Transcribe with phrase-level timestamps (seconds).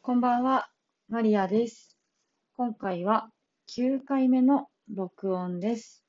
[0.00, 0.70] こんばんは、
[1.10, 1.98] マリアです。
[2.56, 3.30] 今回は
[3.76, 6.02] 9回目の録音です。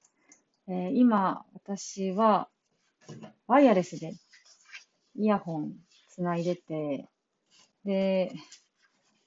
[0.69, 2.47] えー今、私は
[3.47, 4.13] ワイヤレスで
[5.15, 5.73] イヤホン
[6.07, 7.09] つないでて、
[7.83, 8.31] で、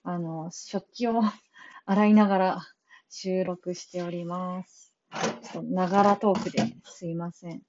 [0.04, 1.20] あの、食器を
[1.84, 2.60] 洗いながら
[3.10, 4.94] 収録しております。
[5.42, 7.62] ちょっとながらトークですいません。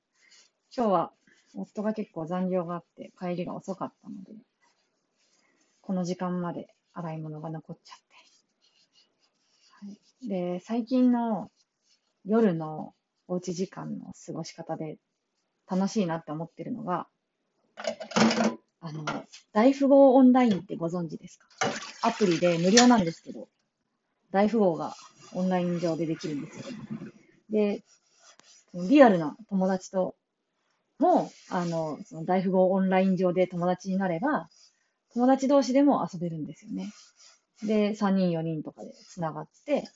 [0.76, 1.14] 今日は
[1.54, 4.32] 夫が結構残業があって帰りが遅かったので、
[5.82, 8.04] この時間まで洗い物が残っちゃって。
[9.86, 11.52] はい、で、最近の
[12.26, 12.94] 夜の
[13.28, 14.98] おうち時間の過ごし方で
[15.70, 17.08] 楽しいなって思ってるのが、
[18.80, 19.06] あの、
[19.54, 21.48] 大富豪オンラインってご存知ですか？
[22.02, 23.48] アプリで無料なんですけど、
[24.32, 24.94] 大富豪が
[25.34, 26.64] オンライン上でできるんですよ。
[27.50, 27.84] で、
[28.74, 30.16] リアルな友達と
[31.00, 34.50] も、あの、その大富豪オンライン上で友達になれば、
[35.14, 36.92] 友達同士でも遊べるんですよね。
[37.64, 39.90] で、3人、4人とかで繋がって、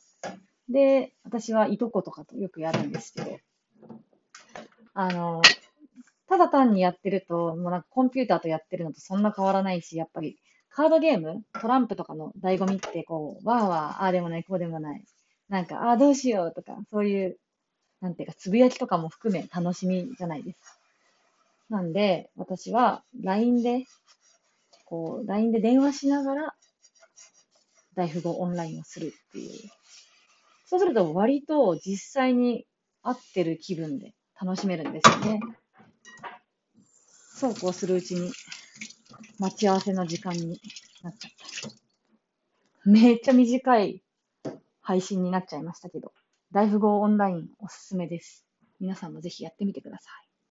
[0.69, 3.39] で、私はいとことかとよくやるんですけど、
[4.93, 5.41] あの、
[6.27, 10.37] ただ単にやってると、もうなんかコンピューターとやってるのとそんな変わらないし、やっぱり
[10.69, 15.03] カードゲーム、トランプとかの醍醐味ってこう、わーわー、ああでもない、こうでもない。
[15.49, 17.37] なんか、ああどうしようとか、そういう、
[18.01, 20.75] なんていうか、つぶやきとかも含め楽しみじゃないですか。
[21.69, 23.85] なんで、私は LINE で、
[24.89, 26.55] こう、LINE で電話しながら、
[27.95, 29.69] 大富豪オンラインをするっていう。
[30.65, 32.65] そうすると割と実際に
[33.01, 35.39] 会ってる気分で楽しめるんですよね。
[37.35, 38.31] そうこうするうちに
[39.39, 40.61] 待ち合わせの時間に
[41.03, 41.31] なっちゃっ
[42.83, 42.89] た。
[42.89, 44.03] めっちゃ短い
[44.81, 46.13] 配信になっちゃいましたけど、
[46.51, 48.45] 大富豪オンラインおすすめです。
[48.79, 50.26] 皆さんもぜひやってみてください。